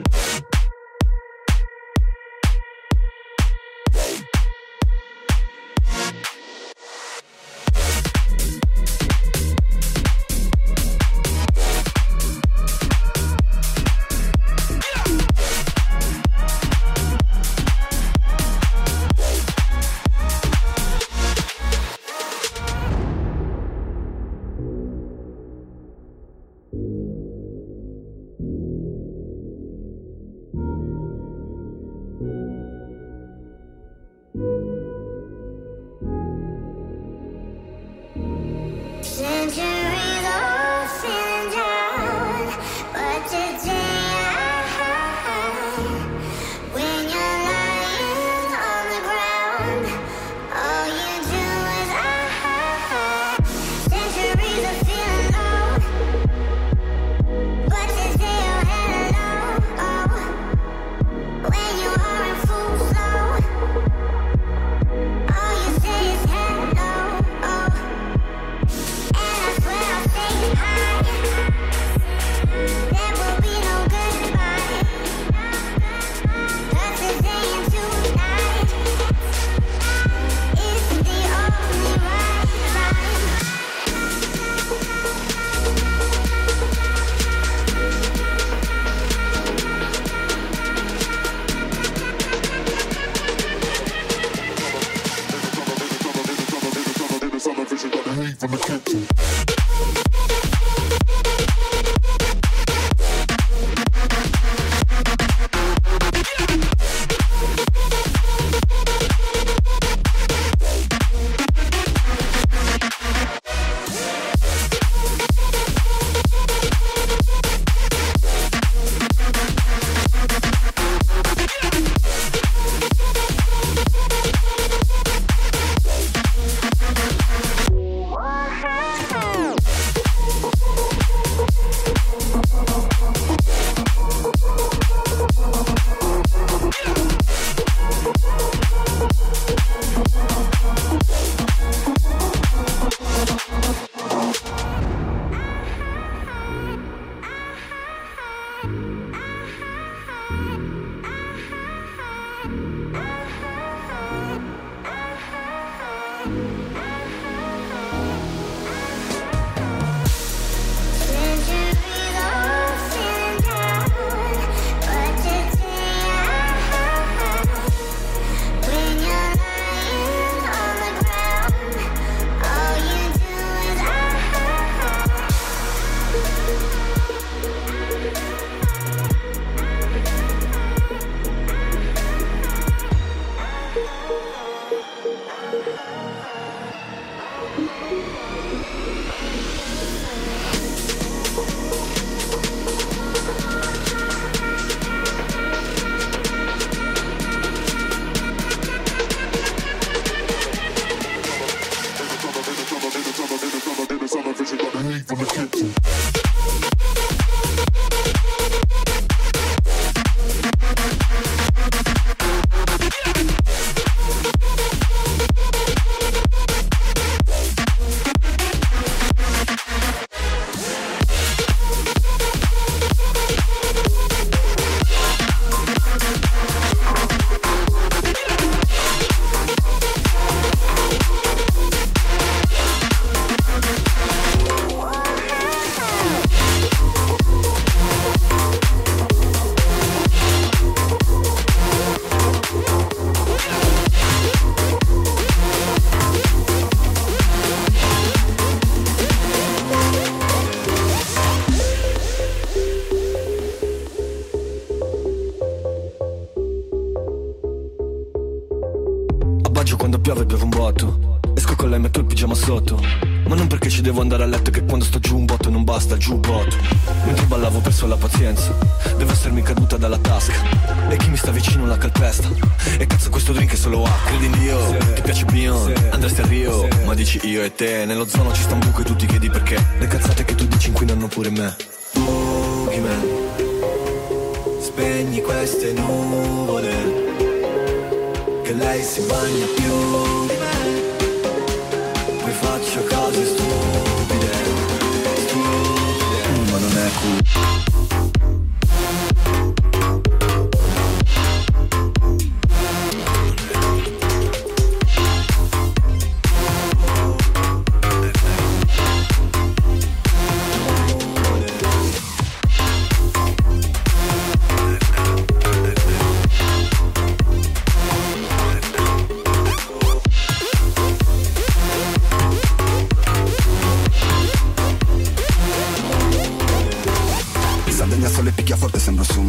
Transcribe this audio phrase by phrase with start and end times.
[0.00, 0.21] cool.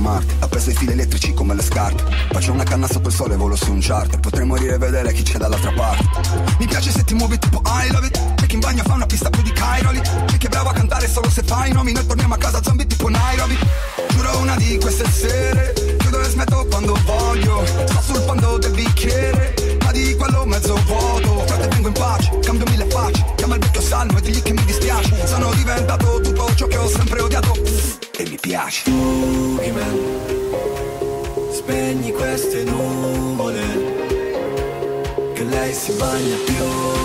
[0.03, 0.35] Marte.
[0.39, 2.03] Appeso ai fili elettrici come le scarpe.
[2.29, 3.81] Faccio una canna sotto il sole e volo su un
[4.44, 6.03] morire e vedere chi c'è dall'altra parte.
[6.59, 8.35] Mi piace se ti muovi tipo I love it.
[8.35, 10.73] C'è chi in bagno fa una pista più di Cairoli C'è chi è bravo a
[10.73, 11.94] cantare solo se fai i nomi.
[11.94, 13.57] Noi torniamo a casa zombie tipo Nairobi.
[14.09, 17.65] Giuro una di queste sere Chiudo e smetto quando voglio.
[17.65, 21.45] Sto sul fondo del bicchiere Ma di quello mezzo vuoto.
[21.47, 23.23] Frate vengo in pace, cambio mille facce.
[23.35, 25.25] Chiama il vecchio salmo e digli che mi dispiace.
[25.27, 28.92] Sono diventato tutto ciò che ho sempre odiato E mi piace.
[28.92, 29.98] Boogeyman
[31.51, 33.65] Spegni queste nuvole
[35.33, 37.02] Che lei si bagna più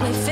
[0.00, 0.23] makes me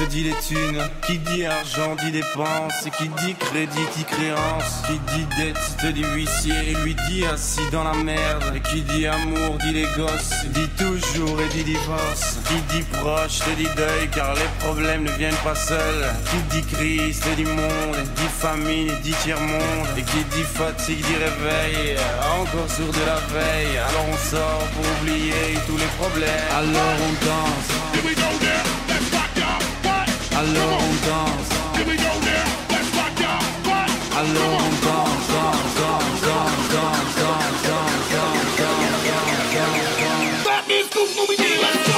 [0.00, 0.34] les
[1.06, 5.86] qui dit argent dit dépenses, et qui dit crédit dit créance, qui dit dette te
[5.88, 9.86] dit huissier, et lui dit assis dans la merde, et qui dit amour dit les
[9.96, 15.04] gosses, dit toujours et dit divorce, qui dit proche te dit deuil car les problèmes
[15.04, 20.02] ne viennent pas seuls, qui dit crise te dit monde, dit famine dit tiers-monde, et
[20.02, 21.98] qui dit fatigue dit réveil,
[22.40, 27.26] encore sourd de la veille, alors on sort pour oublier tous les problèmes, alors on
[27.26, 27.79] danse.
[30.40, 31.50] Alors on danse.
[34.16, 40.44] Alors on danse, danse, danse, danse, danse, danse, danse, danse, danse, danse, danse.
[40.44, 41.89] That means to movie, let's go there.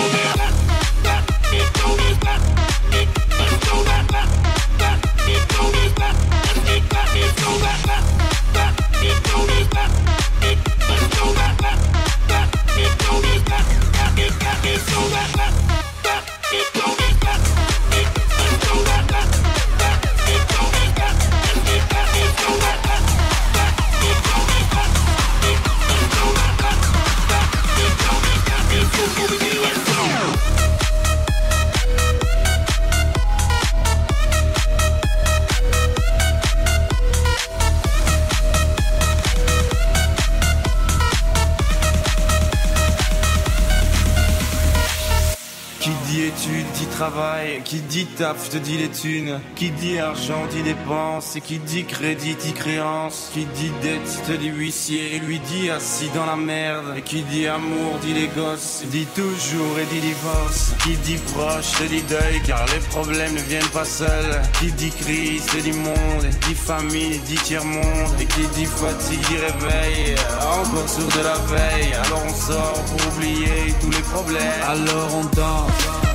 [47.64, 51.84] Qui dit taf te dit les thunes, qui dit argent dit dépenses, et qui dit
[51.84, 56.36] crédit dit créance, qui dit dette te dit huissier, et lui dit assis dans la
[56.36, 61.20] merde, et qui dit amour dit les gosses, dit toujours et dit divorce, qui dit
[61.34, 65.58] proche te dit deuil car les problèmes ne viennent pas seuls, qui dit crise te
[65.58, 71.24] dit monde, dit famille dit tiers-monde, et qui dit fatigue dit réveil, encore sourd de
[71.24, 76.11] la veille, alors on sort pour oublier tous les problèmes, alors on danse.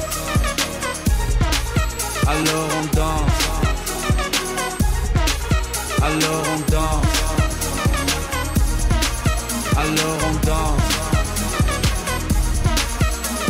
[2.29, 3.41] Alors on danse.
[6.01, 7.17] Alors on danse.
[9.77, 10.97] Alors on danse.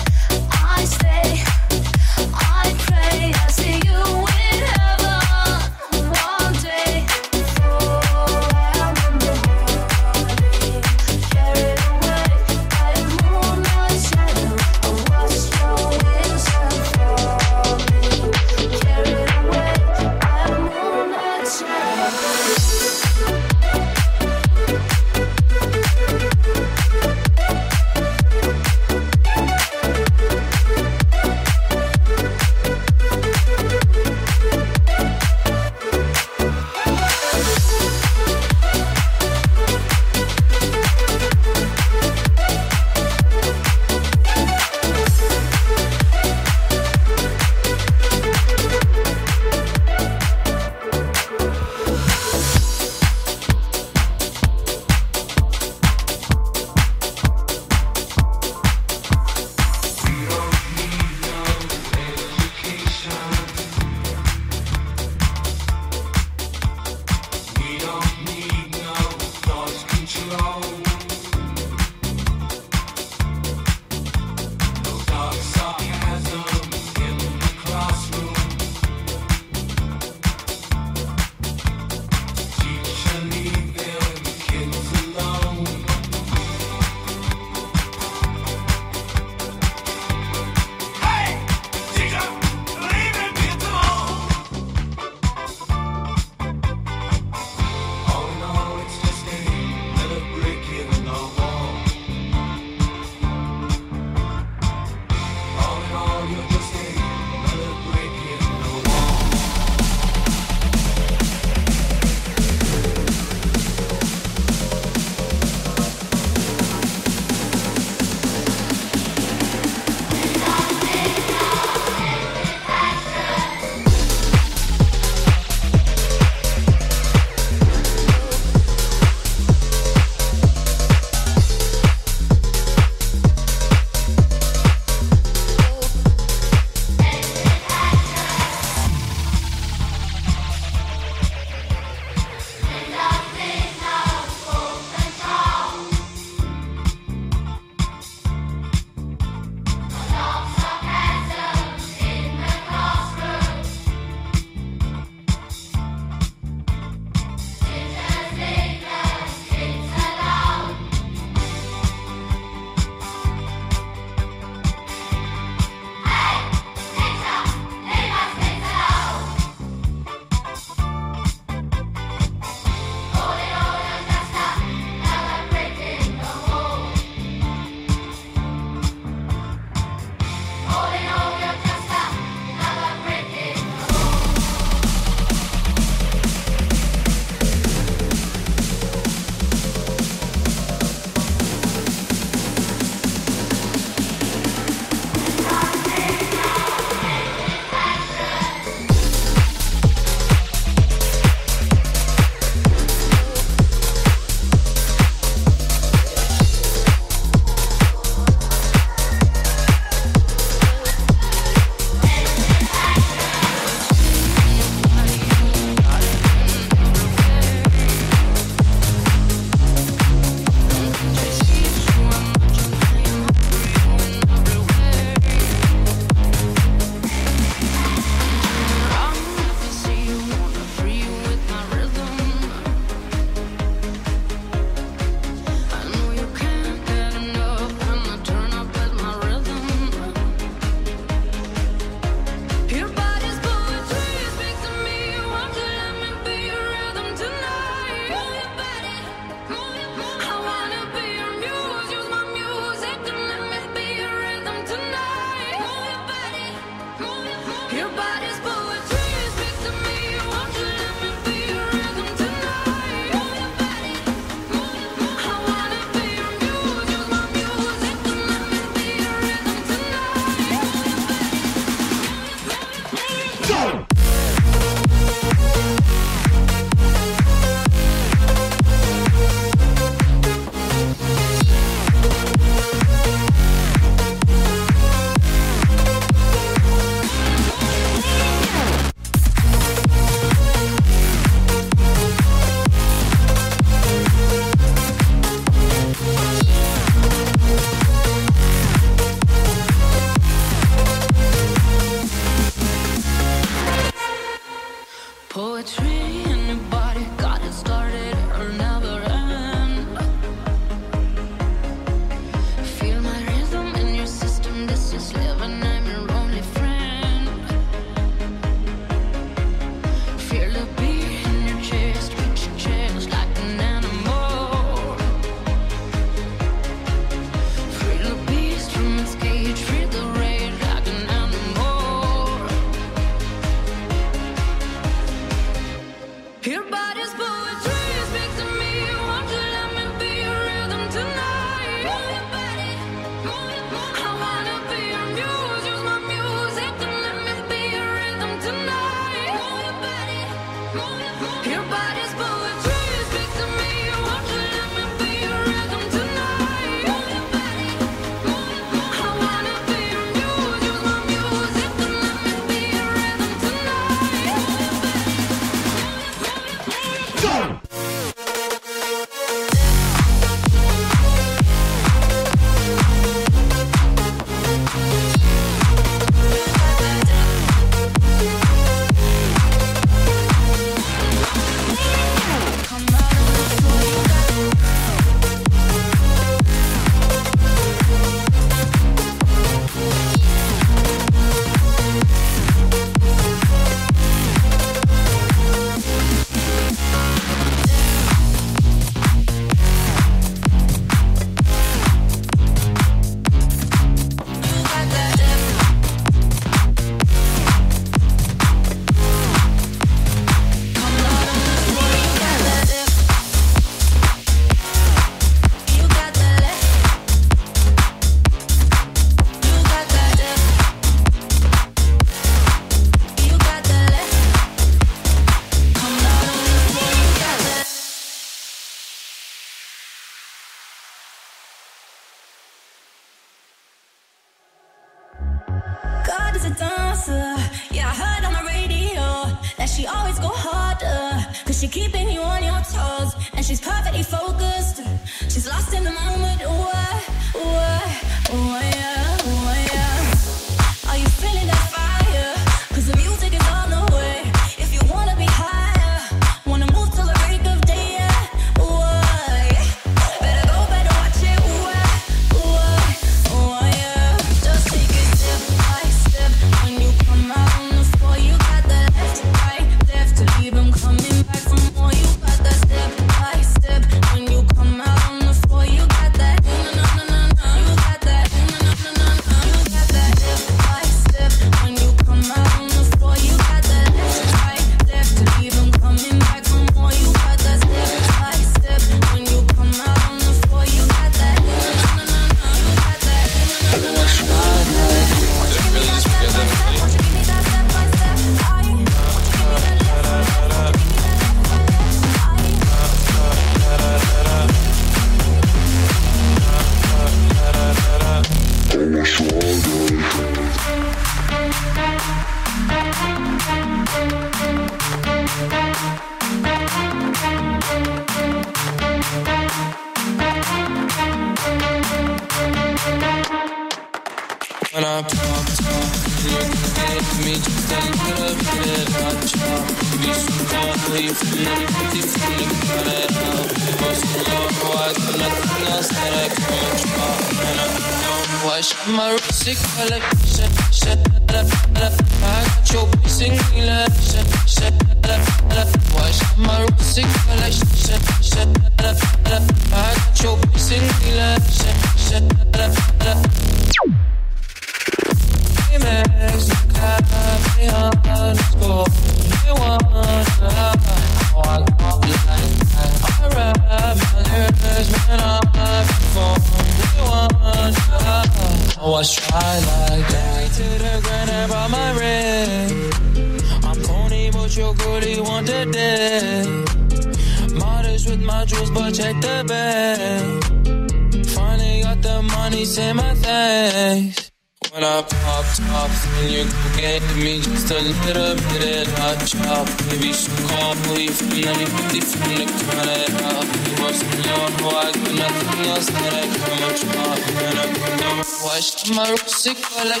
[578.86, 581.26] go check the bag.
[581.34, 584.30] Finally got the money, say my thanks.
[584.72, 586.44] When I pop tops, then you
[586.76, 589.66] gave me just a little bit of that chop.
[589.88, 593.28] Baby, she called me from the 50 from the Canada.
[593.64, 597.18] He was in your boy, got nothing else that I can much pop.
[597.46, 600.00] And I bring them washed my rusty color.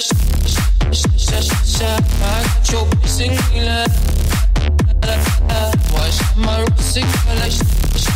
[0.78, 0.92] I
[2.54, 3.40] got your singing.
[5.92, 8.15] Washed my rusty color.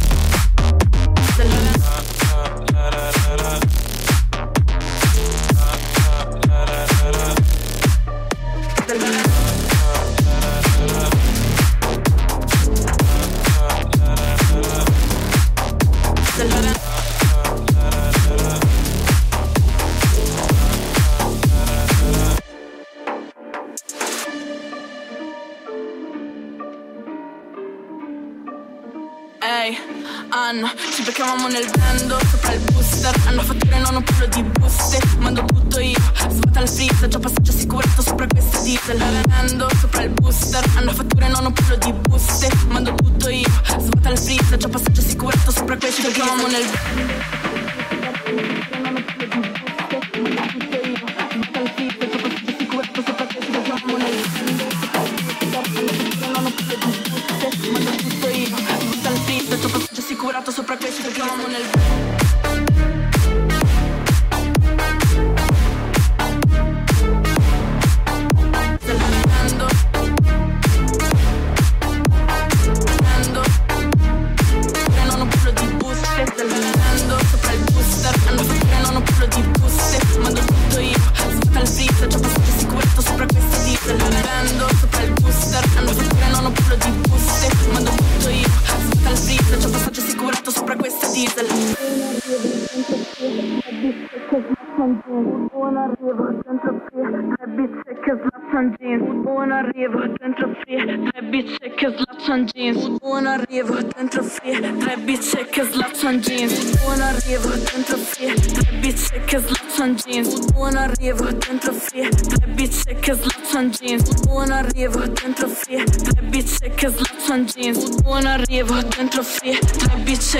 [30.51, 30.69] danno.
[30.93, 33.15] Ci becchiamo nel vendo, sopra il booster.
[33.25, 34.99] Hanno fattore, non un parlo di buste.
[35.17, 35.97] Mando tutto io,
[36.29, 37.07] svuota il freezer.
[37.07, 38.97] Già passaggio assicurato sopra questa diesel.
[38.97, 40.69] Vendo, sopra il booster.
[40.75, 42.49] Hanno fattore, non un parlo di buste.
[42.67, 44.57] Mando tutto io, svuota il freezer.
[44.57, 46.13] Già passaggio assicurato sopra questa diesel.
[46.13, 46.65] Ci becchiamo nel...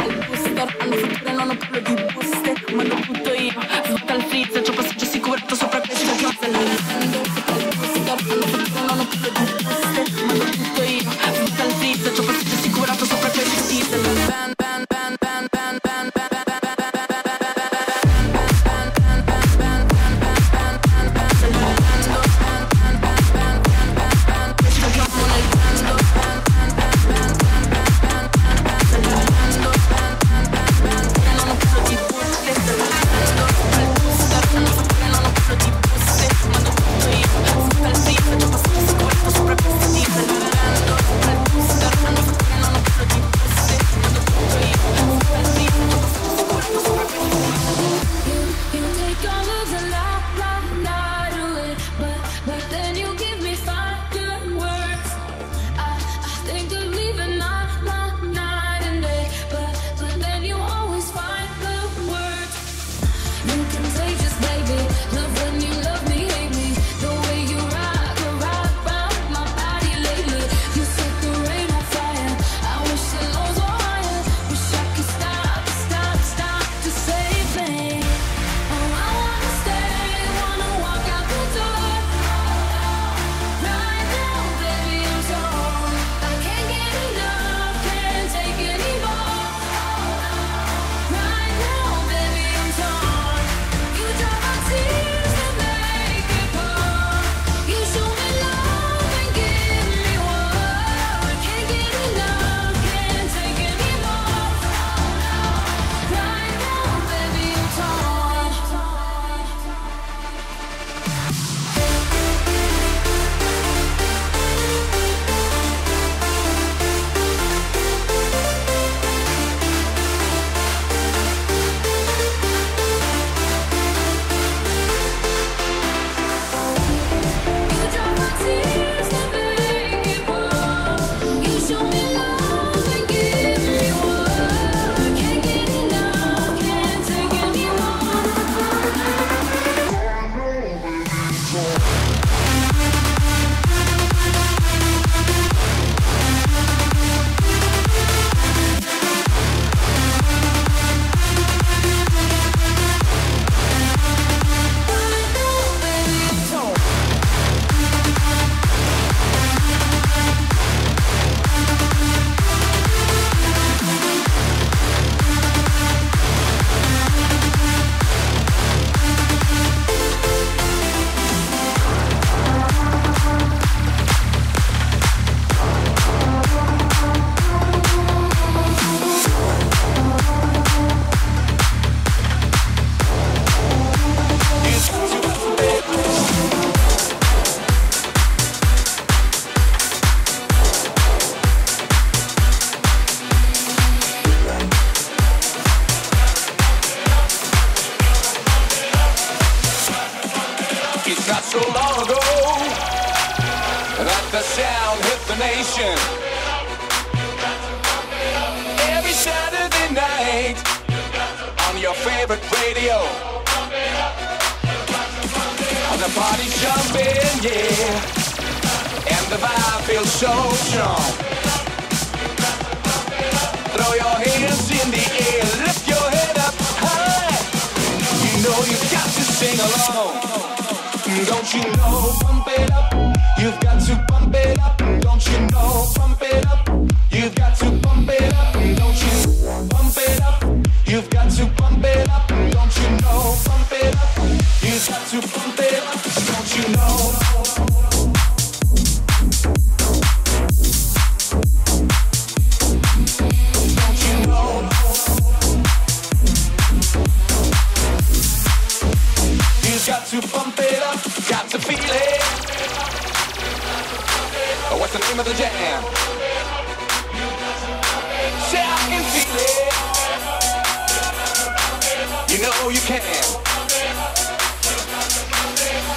[272.29, 273.01] You know you can.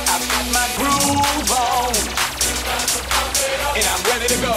[0.08, 1.94] I've got my groove on,
[3.76, 4.56] and I'm ready to go.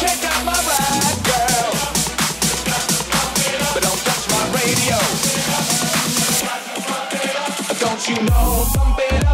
[0.00, 1.70] Check out my ride, girl.
[3.74, 4.98] But don't touch my radio.
[7.78, 8.66] Don't you know?
[8.96, 9.29] Bump.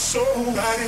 [0.00, 0.80] To toe, ride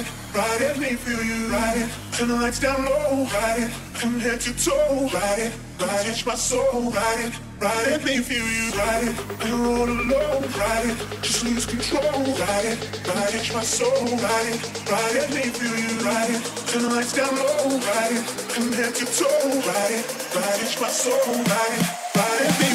[1.77, 1.91] it,
[2.21, 5.09] and the lights down low, ride it, from head to toe.
[5.13, 9.17] Ride it, ride it, my soul, ride it, ride it, me feel you, ride it,
[9.47, 14.49] you're all alone, ride it, just lose control, ride it, ride it, my soul, ride
[14.55, 18.25] it, ride it, me feel you, ride it, turn the lights down low, ride it,
[18.53, 22.72] from head to toe, ride it, ride it, my soul, ride it, ride it, me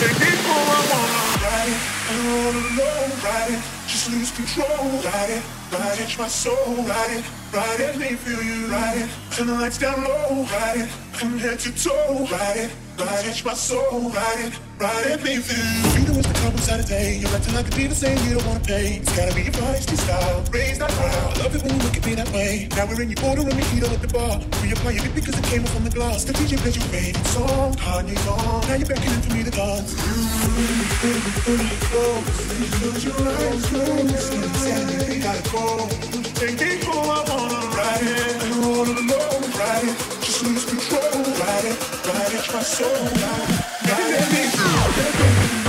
[0.00, 1.80] Take me for I wanna ride it.
[2.08, 3.62] I'm all alone, ride it.
[3.86, 5.42] Just lose control, ride it.
[5.70, 7.24] Ride it, my soul, ride it.
[7.52, 9.10] Ride it, me feel you, ride it.
[9.32, 10.88] Turn the lights down low, ride it.
[11.12, 12.70] From head to toe, ride it.
[12.98, 14.69] Ride it, my soul, ride it.
[14.82, 15.60] It, me feel
[16.00, 16.16] you.
[16.16, 17.18] Was the on Saturday.
[17.20, 18.96] You're acting like a diva saying you don't wanna pay.
[18.96, 20.40] It's gotta be your your style.
[20.50, 21.36] Raise that crowd.
[21.36, 22.66] I love it when you look at me that way.
[22.72, 24.40] Now we're in your order and we heat up at the bar.
[24.64, 26.24] We apply your because it came up on the glass.
[26.24, 28.64] The DJ plays your favorite song, Kanye's on.
[28.68, 29.92] Now you're beckoning for me to dance.
[32.80, 34.32] Close your eyes, close.
[34.32, 35.92] Insanity, we gotta go.
[36.40, 38.32] Take me home, I wanna ride it.
[38.64, 39.96] All alone, ride it.
[40.24, 41.76] Just lose control, ride it.
[42.08, 43.59] Ride it, my soul, ride it.
[43.90, 45.59] Let me, let me, let me, let me.